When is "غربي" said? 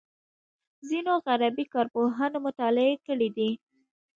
1.25-1.65